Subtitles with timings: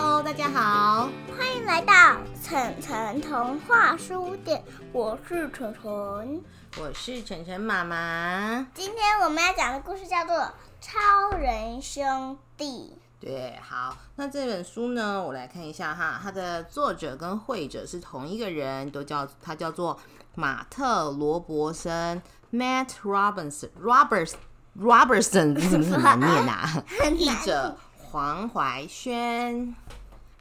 [0.00, 1.92] Hello，大家好，欢迎来到
[2.40, 6.44] 晨晨童话书店，我是晨晨，
[6.80, 8.64] 我是晨晨妈妈。
[8.72, 10.36] 今天我们要讲的故事叫做
[10.80, 12.96] 《超人兄弟》。
[13.20, 19.98] 对，好，那这本书呢，我来看一下哈，它的作者跟绘者是同一个人，都叫他叫做
[20.36, 24.34] 马特罗伯森 （Matt Robinson），Roberts
[24.80, 26.84] Robertson 是不是 很难念啊？
[27.16, 27.76] 译者
[28.10, 29.74] 黄怀轩。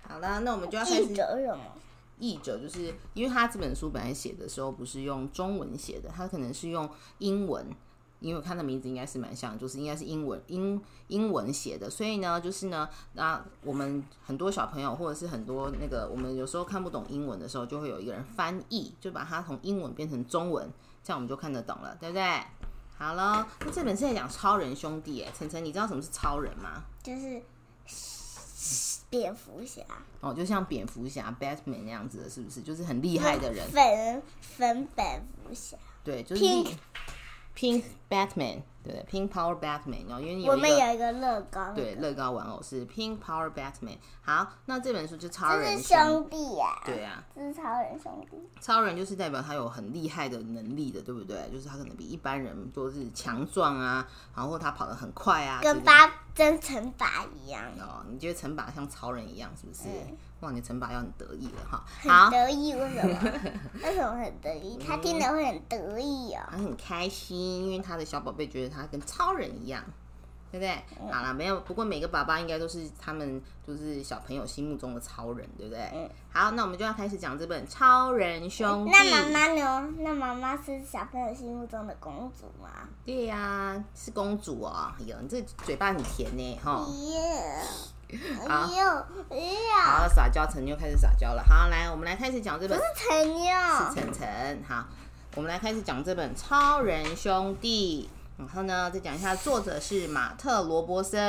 [0.08, 1.04] 好了，那我们就要开始。
[1.04, 1.64] 译者什么？
[2.20, 7.66] 译者就是因为他这本书本来写的时候不是用中文写的，他可能是用英文。
[8.20, 20.68] 因为我看的名字应该是蛮像，就是应该是英文英英文写的，所以呢，就是呢，那我们很多小朋友或者是很多那个，我们有时候看不懂英文的时候，就会有一个人翻译，就把它从英文变成中文，
[21.04, 22.42] 这样我们就看得懂了，对不对？
[22.98, 26.82] 好了，那这本是在讲超人兄弟，哎，晨晨，你知道什么是超人吗？
[27.04, 27.40] 就是
[29.10, 29.82] 蝙蝠侠
[30.20, 32.62] 哦，就像蝙蝠侠 Batman 那样子的，是不是？
[32.62, 36.44] 就是很厉害的人，粉粉蝙蝠侠，对，就是。
[37.60, 43.98] Pink Batman，对，Pink Power Batman，然后因为我们有一个乐高，对，乐高玩偶是 Pink Power Batman。
[44.22, 48.38] 好，那这本书就超人兄弟呀，对呀，这是超人兄弟。
[48.62, 51.50] 超人就是代表他有很厉害的能力的，对不对？
[51.52, 56.06] 就是他可能比一般人都是强壮啊，然后他跑得很快啊，跟八
[56.38, 57.64] 真城拔一样。
[57.80, 59.90] 哦，你觉得城拔像超人一样，是不是？
[60.42, 63.32] 哇，你城堡要很得意了哈，很得意为什么？
[63.84, 64.78] 为什么很得意？
[64.78, 69.84] 他听了会很得意哦，他很开心，因为他的小宝贝觉得他跟超人一样，
[70.52, 71.12] 对不对？
[71.12, 75.90] 好了，没有，不过每个爸爸应该都是他们就是小朋友心目中的超人，对不对？
[75.94, 76.10] 嗯。
[76.32, 78.92] 好，那我们就要开始讲这本《超人兄弟》。
[78.94, 79.94] 那妈妈呢？
[80.00, 82.70] 那妈妈是小朋友心目中的公主吗？
[83.06, 84.94] 对呀，是公主哦。
[85.00, 86.86] 哎呦，你这嘴巴很甜呢，哈。
[88.48, 88.68] 好，
[90.02, 91.44] 好撒娇，陈妞开始撒娇了。
[91.44, 92.78] 好，来，我们来开始讲这本。
[92.78, 93.52] 不是陈妞，
[93.90, 94.64] 是晨晨。
[94.66, 94.86] 好，
[95.36, 98.08] 我们来开始讲这本《超人兄弟》。
[98.38, 101.20] 然后呢，再讲一下，作者是马特罗伯森，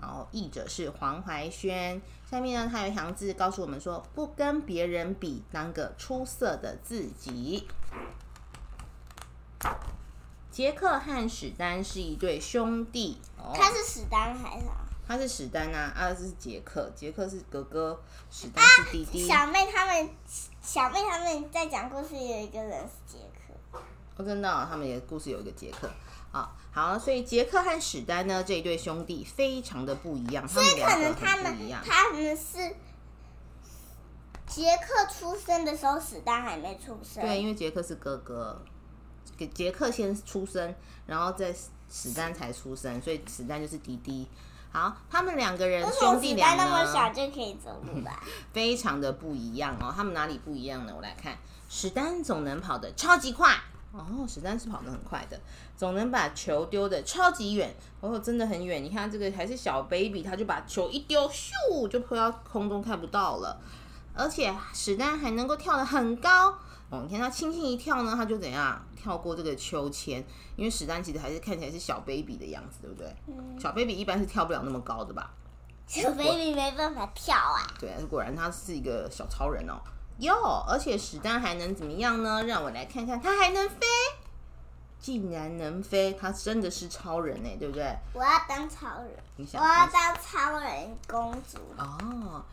[0.00, 2.00] 然后译者是黄怀轩。
[2.28, 7.66] 下面呢，他有一行字告诉我们说：不跟别人比，当个出色的自己。
[10.50, 13.20] 杰克和史丹是一对兄弟。
[13.54, 14.66] 他是史丹还是？
[15.06, 17.98] 他是史丹啊，啊是杰克，杰克是哥哥，
[18.30, 19.26] 史丹是弟弟。
[19.26, 20.10] 小妹他们，
[20.60, 23.80] 小妹他们在讲故事，有一个人是杰克。
[24.16, 25.88] 哦，真的，他们也故事有一个杰克。
[26.32, 32.74] 啊，好，所以杰克和史丹呢这一对兄弟非常的不一样，所以可能他们他们是
[34.46, 37.22] 杰克出生的时候，史丹还没出生。
[37.22, 38.60] 对，因为杰克是哥哥，
[39.36, 40.74] 给杰克先出生，
[41.06, 41.54] 然后再
[41.90, 44.28] 史丹才出生，所以史丹就是弟弟。
[44.70, 48.10] 好，他们两个人兄弟俩呢，那么小就可以走路了，
[48.52, 49.90] 非常的不一样哦。
[49.94, 50.92] 他们哪里不一样呢？
[50.94, 51.38] 我来看，
[51.70, 53.54] 史丹总能跑得超级快
[53.90, 55.40] 哦，史丹是跑得很快的，
[55.76, 58.84] 总能把球丢得超级远哦，真的很远。
[58.84, 63.58] 你看这个还是小 baby，他就把球一丢，咻就飘到空中看不到了。
[64.14, 66.50] 而且史丹还能够跳得很高。
[66.90, 70.24] 哦，你看他轻轻一跳呢，他就怎样跳过这个秋千？
[70.56, 73.14] 因为史丹其实还是看起来是小 baby 的样子，对不对？
[73.26, 73.58] 嗯。
[73.58, 75.30] 小 baby 一般是跳不了那么高的吧？
[75.86, 77.66] 小 baby 没办法跳啊。
[77.78, 79.80] 对，果然他是一个小超人哦。
[80.18, 82.44] 哟，而且史丹还能怎么样呢？
[82.44, 83.86] 让我来看看，他还能飞，
[85.00, 87.96] 竟然能飞，他真的是超人呢，对不对？
[88.12, 91.58] 我要当超人，你想我要当超人公主。
[91.76, 92.44] 哦，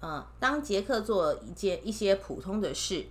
[0.00, 3.06] 嗯，当杰克做一件一些普通的事。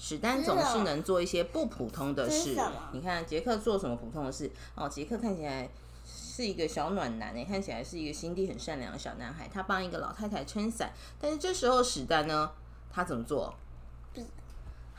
[0.00, 2.56] 史丹总是能做一些不普通的事。
[2.92, 4.48] 你看杰克做什么普通的事？
[4.76, 5.68] 哦，杰克看起来
[6.06, 9.50] 是一个小暖男诶，看起来是一个心地很善良的小男孩。
[9.52, 12.48] 他帮一个老太太撑伞，但是这时候史丹呢，
[12.90, 13.54] 他怎么做？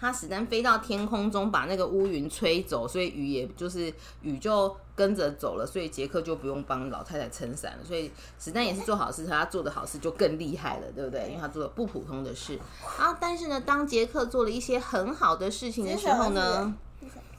[0.01, 7.83] 他史丹飞到天空中，把那个乌云吹走，所以雨也就是雨就跟着走了，所以杰克就不用帮老太太撑伞了。
[7.83, 8.09] 所以
[8.39, 11.27] 史丹也是做好事，他做的好事就更厉害了，对不对？
[11.27, 12.57] 因为他做了不普通的事。
[12.97, 16.73] 然后，但是呢，当杰克做了一些很好的事情的时候呢，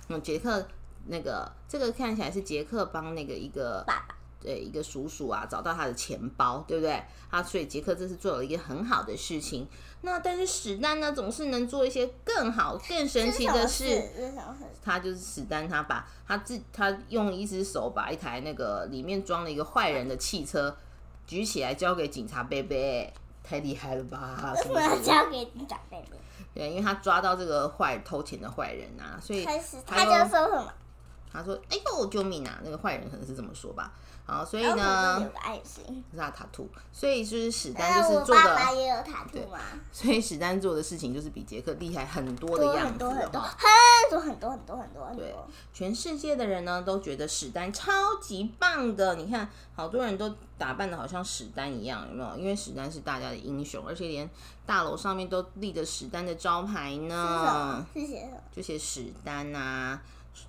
[0.09, 0.63] 嗯，杰克
[1.07, 4.20] 那个这个看起来是杰克帮那个一个爸爸。
[4.41, 7.03] 对一个叔叔啊，找到他的钱包，对不对？
[7.31, 9.69] 啊，所以杰克这是做了一个很好的事情。
[10.03, 14.03] 那但是史丹呢，总是能做一些更好、更神奇的事。
[14.83, 20.75] 他就是史丹，他把他自他用一只手把一台那个里面装了一个坏人的汽车
[21.27, 23.13] 举起来，交给警察贝贝，
[23.45, 24.55] 太厉害了吧？
[24.57, 26.17] 为什么要交给警察贝贝？
[26.55, 29.45] 对，因为他抓到这个坏偷钱的坏人啊，所以
[29.87, 30.73] 他就说什么？
[31.33, 33.93] 他说：“哎呦，救命啊！”那个坏人可能是这么说吧。
[34.27, 36.69] 好，所以呢，有个爱心，是他塔兔。
[36.93, 39.59] 所以就是史丹就是做的，爸爸也有塔兔吗？
[39.91, 45.25] 所以史丹做的事情就是比杰克厉害很多的样子，很多很多很多很多很多很多。
[45.25, 45.35] 对，
[45.73, 49.17] 全世界的人呢都觉得史丹超级棒的。
[49.17, 52.37] 你看，好多人都打扮的好像史丹一样，有没有？
[52.37, 54.31] 因为史丹是大家的英雄，而且连
[54.65, 57.85] 大楼上面都立着史丹的招牌呢。
[57.93, 58.31] 谢谢。
[58.55, 60.01] 就写史丹啊。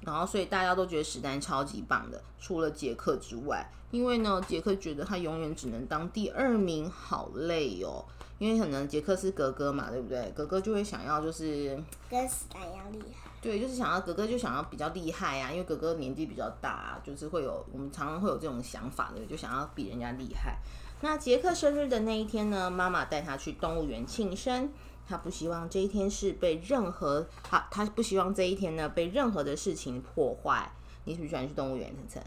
[0.02, 8.04] 然后，所以大家都觉得史丹超级棒的，除了杰克之外，因为呢，杰克觉得他永远只能当第二名，好累哦。
[8.40, 10.32] 因为可能杰克是哥哥嘛，对不对？
[10.36, 11.80] 哥哥就会想要就是
[12.10, 13.30] 跟史丹一样厉害。
[13.40, 20.58] 对，就是想要哥哥就想要比较厉害啊，因为哥哥年纪比较大，就是会有我们常常会有这种想法的，就想要比人家厉害。
[21.02, 24.72] 那杰克生日的那一天呢，妈妈带他去动物园庆生。
[25.08, 30.72] 他不希望这一天是被任何他他不希望这一天呢被任何的事情破坏。
[31.04, 31.92] 你喜不喜欢去动物园？
[31.96, 32.24] 晨晨，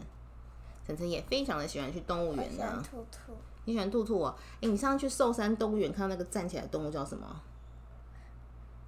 [0.85, 2.83] 晨晨也非常的喜欢去动物园呢。
[2.83, 3.33] 兔兔，
[3.63, 4.35] 你喜欢兔兔哦？
[4.61, 7.25] 哎，你上次去寿山动物园看到那个站起来的动物叫什么？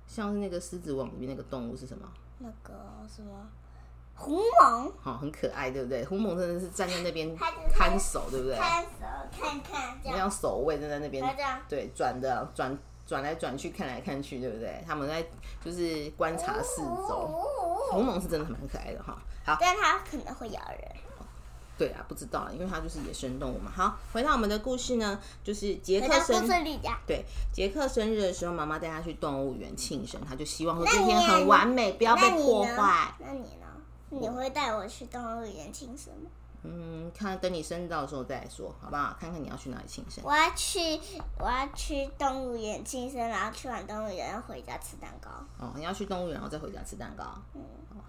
[0.06, 2.08] 像是那个狮子王里面那个动物是什么？
[2.40, 2.74] 那个
[3.08, 3.30] 什么
[4.16, 4.92] 狐獴？
[5.00, 6.04] 好，很可爱，对不对？
[6.04, 7.36] 狐獴真的是站在那边
[7.74, 8.58] 看守，对不对？
[8.58, 8.90] 看守，
[9.32, 11.24] 看看，这样守卫站在那边，
[11.70, 12.78] 对，转的转。
[13.08, 14.84] 转来转去，看来看去，对不对？
[14.86, 15.26] 他们在
[15.64, 17.44] 就是观察四周。
[17.90, 19.18] 红龙是真的蛮可爱的哈。
[19.46, 20.92] 好，但它可能会咬人。
[21.78, 23.72] 对啊，不知道，因为它就是野生动物嘛。
[23.74, 26.48] 好，回到我们的故事呢，就是杰克生
[27.06, 27.24] 对
[27.54, 33.14] 杰克生日的时候，妈妈带他去动物园庆生，他就希望说这天很完美，不要被破坏。
[33.20, 33.68] 那你呢？
[34.10, 36.30] 你会带我去动物园庆生吗？
[36.70, 39.16] 嗯，看等你生日到的时候再说，好不好？
[39.18, 40.22] 看看你要去哪里庆生。
[40.26, 41.00] 我要去，
[41.40, 45.30] 我要去动物园庆生，然后去完动物园要回家吃蛋糕。
[45.58, 47.24] 哦，你要去动物园，然后再回家吃蛋糕。
[47.56, 47.62] 嗯，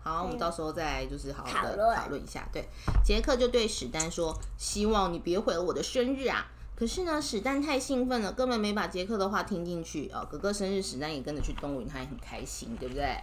[0.02, 2.48] 好，我们到时候再就是好好的讨论一下。
[2.52, 2.68] 对，
[3.04, 10.10] 杰克就对史丹说：“希望你别毁了我的生日啊！”可是呢，史丹太兴奋了，根本没把杰克的话听进去。
[10.12, 13.16] 哦，哥哥生日，史丹也跟着去动物园，他也很开心，对不对？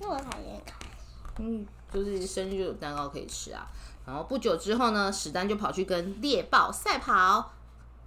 [0.00, 1.36] 那我才也开心。
[1.38, 3.66] 嗯，就是生日有蛋糕可以吃啊。
[4.06, 7.52] 然后不久之后呢，史丹就跑去跟猎豹赛跑，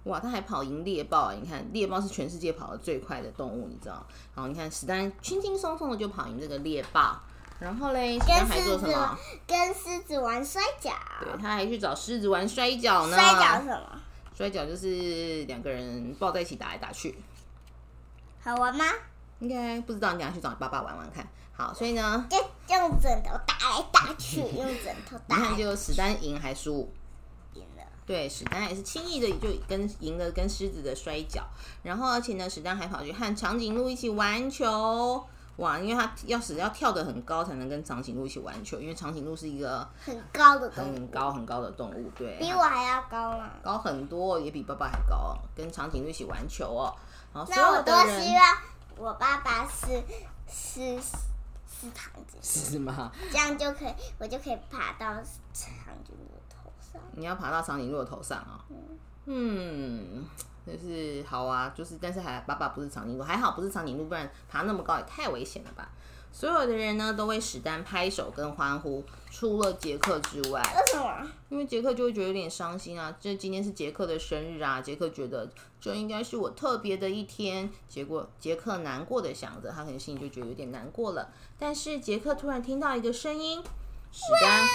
[0.04, 1.30] 哇，他还跑赢猎豹！
[1.32, 4.06] 你看，猎豹是全世界跑得最快的动物，你知道？
[4.34, 7.20] 然后你看，史丹轻轻松松的就跑赢这个猎豹。
[7.58, 9.18] 然后嘞，史丹还做什么？
[9.46, 10.90] 跟狮子玩摔跤。
[11.20, 13.14] 对，他还去找狮子玩摔跤呢。
[13.14, 14.00] 摔跤什么？
[14.34, 17.14] 摔跤就是两个人抱在一起打来打去。
[18.42, 18.86] 好玩吗？
[19.40, 21.26] 应该不知道，你等下去找你爸爸玩玩看。
[21.52, 22.38] 好，所以呢，就
[22.74, 25.36] 用枕头打来打去，用枕头打。
[25.36, 26.90] 你看，就史丹赢还输？
[27.54, 27.82] 赢了。
[28.06, 31.42] 对，史丹也是轻易的就跟赢了跟狮子的摔跤。
[31.82, 35.22] 然后，而且呢，史丹还跑去和长颈鹿一起玩球。
[35.56, 46.96] 哇，因为他要死要跳得很高才能跟长颈鹿一起玩球，因为长颈鹿是一个很高的很高很高的动物，对，比我还要高嘛，高很多，也比爸爸还高，跟长颈鹿一起玩球哦。
[47.34, 48.56] 那我多希望
[49.00, 50.02] 我爸爸是
[50.48, 51.00] 是。
[51.72, 53.10] 是长颈鹿是吗？
[53.32, 55.14] 这样就可以，我就可以爬到
[55.54, 55.72] 长
[56.04, 57.00] 颈鹿的头上。
[57.12, 58.62] 你要爬到长颈鹿的头上啊？
[59.24, 60.22] 嗯，
[60.66, 65.88] 就是好啊，就是但是还爸爸不是长颈鹿，还好不是长颈鹿，不然爬那么高也太危险了吧。
[66.32, 70.62] 所有的人呢都为史丹拍手跟欢呼，除了杰克之外。
[70.62, 71.30] 为什么？
[71.48, 73.14] 因为杰克就会觉得有点伤心啊。
[73.20, 77.70] 这今天是杰克的生日啊，杰克觉得这应该是我特别的一天。
[77.88, 81.28] 结果杰克难过的想着，他可能心里就觉得有点难过了。
[81.58, 83.62] 但是杰克突然听到一个声音，
[84.12, 84.68] 史丹，喂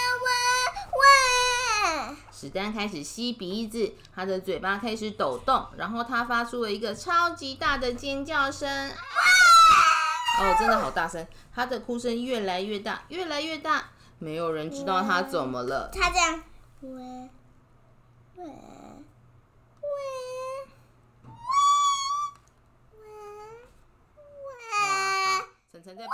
[0.92, 2.16] 喂喂！
[2.30, 8.68] 史丹开始吸鼻子，他的嘴巴开始抖动，然后他发出了一个超级大的尖叫声。
[10.38, 11.26] 哦，真的好大声！
[11.54, 13.84] 他的哭声越来越大，越来越大，
[14.18, 15.90] 没有人知道他怎么了。
[15.92, 16.42] 他这样，
[16.80, 17.30] 喂喂
[18.36, 18.50] 喂喂
[19.80, 19.86] 喂！
[25.72, 26.12] 晨晨在表，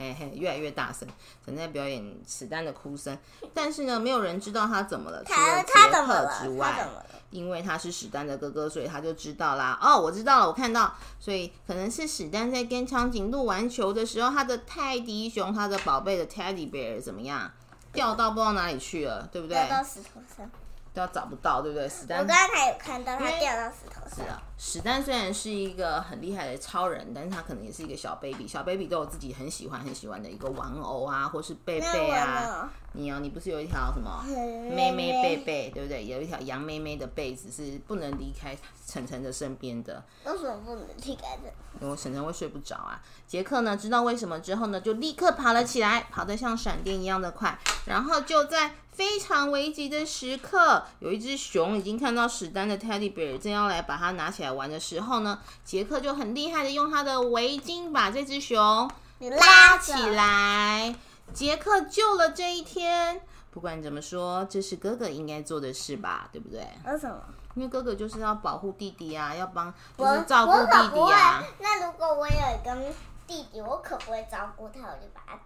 [0.00, 1.06] 嘿嘿，越来越大声。
[1.44, 3.16] 晨晨在表演史丹的哭声，
[3.52, 5.72] 但是呢，没有人知道他怎么了，除了杰
[6.06, 6.88] 克之外。
[7.30, 9.78] 因为他是史丹的哥哥，所以他就知道啦。
[9.80, 17.48] 哦，我知道了，我看到，所以可能是史丹在跟长颈鹿玩球的时候，他的泰迪熊，他的宝贝的 Teddy Bear 怎么样，
[17.92, 19.54] 掉到不知道哪里去了，对不对？
[19.54, 20.50] 掉到石头上，
[20.92, 21.88] 都要找不到，对不对？
[21.88, 24.16] 史丹，我刚才有看到他掉到石头上。
[24.16, 28.46] 是啊，史丹虽然是一个很厉害的超人，但是他可能也是一个小 baby。
[28.46, 32.70] 小 baby 都有自己很喜欢很喜欢的一个玩偶啊，或是贝贝啊。
[32.92, 36.04] 你哦，你不是有一条什么妹妹贝贝，对不对？
[36.04, 38.54] 有一条羊妹妹的被子是不能离开
[38.86, 40.04] 晨晨的身边的。
[40.26, 41.50] 为什么不能离开的？
[41.80, 43.00] 因为晨晨会睡不着啊。
[43.26, 48.72] 杰克呢，知道为什么之后呢，就立刻跑了起来，跑得像闪电一样的快，然后就在。
[48.92, 60.94] 非常危急的时刻，有一只熊已经看到史丹的 teddy bear 正要来把它拿起来玩的时候呢，杰克就很厉害的用他的围巾把这只熊拉起来。
[61.32, 63.20] 杰克救了这一天。
[63.52, 66.60] 不管怎么说，这是哥哥应该做的事吧，对不对？
[66.86, 67.20] 为什么？
[67.54, 71.42] 因为哥哥就是要保护弟弟啊，要帮就是照顾弟弟啊。
[71.58, 72.94] 那如果我有一个
[73.26, 75.38] 弟弟，我可不会照顾他，我就把他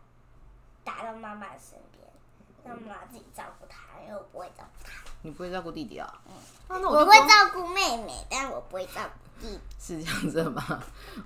[0.85, 2.07] 打到妈妈身边。
[2.65, 4.93] 让妈妈自己照顾他，因为我不会照顾他。
[5.23, 6.21] 你不会照顾弟弟啊？
[6.69, 9.61] 嗯，我会照顾妹妹，但我不会照顾弟弟。
[9.81, 10.83] 是这样子吗？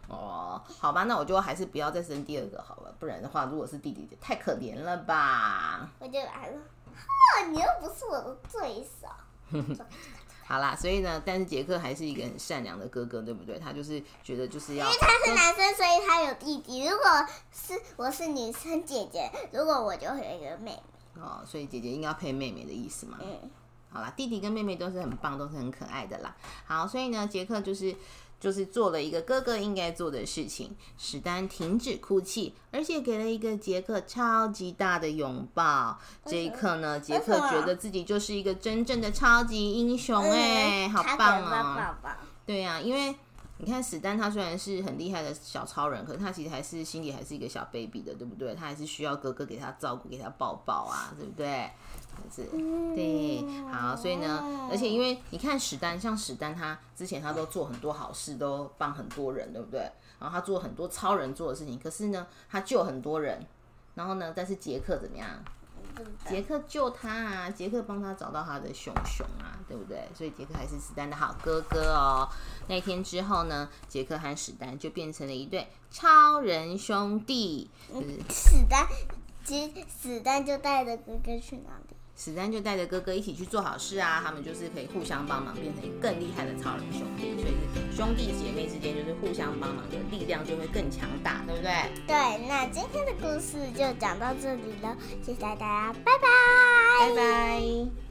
[0.08, 5.88] 哦，好吧，那我就还是不要再生第二个好了，不然的话，如果是弟弟，太可怜了吧？
[5.98, 6.58] 我就来了，
[6.94, 9.84] 哈，你又不是我的对手。
[10.46, 13.58] 好啦，所以呢，但是杰克还是一个很善良的哥哥，对不对？
[13.58, 16.86] 他就是觉得就是要，因为他是男生，所以他有弟弟。
[16.86, 17.04] 如果
[17.52, 20.82] 是我是女生姐姐，如果我就会有一个妹妹。
[21.20, 23.18] 哦，所以姐姐应该配妹妹的意思嘛？
[23.20, 23.50] 嗯，
[23.90, 26.36] 好啦，弟弟跟妹妹都是很棒，都是很可爱的啦。
[26.66, 27.94] 好，所以呢，杰克就是
[28.38, 30.76] 就是做了一个哥哥应该做的事情。
[30.96, 35.98] 史丹停止哭泣，而且给了一个杰克超级大的拥抱。
[36.24, 41.94] 这一刻呢，杰克觉得自己就是一个真正的超级英雄哎，好棒哦！
[42.46, 43.14] 对呀，因为。
[43.60, 48.54] 你看史丹，他虽然是很厉害的小超人，可是他其实还是心里还是一个小 baby 的，对不对？
[48.54, 51.68] 他还是需要哥哥给他照顾，给他抱抱啊，对不对？
[52.34, 52.44] 是，
[52.94, 59.80] 对，好，所以呢，而且因为你看史丹，像史丹，他之前他都做很多好事，都帮很多人，对不对？
[60.20, 63.44] 然后他做很多超人做的事情，可是呢，他救很多人，
[63.94, 65.28] 然后呢，但是杰克怎么样？
[66.28, 67.50] 杰克救他啊！
[67.50, 70.08] 杰克帮他找到他的熊熊啊，对不对？
[70.14, 72.28] 所以杰克还是史丹的好哥哥哦。
[72.68, 77.70] 那天之后呢，杰克和史丹就变成了一对超人兄弟。
[78.30, 78.86] 史丹，
[79.44, 81.96] 其实史丹就带着哥哥去哪里？
[82.16, 87.40] 史丹就带着哥哥一起去做好事啊，他们就是可以互相帮忙，变成更厉害的超人兄弟。
[87.40, 87.54] 所以
[87.98, 91.72] 兄弟姐妹之间就是互相帮忙的力量就会更强大，对不对？
[92.06, 98.07] 对，那今天的故事就讲到这里了，谢谢大家，拜拜，拜拜。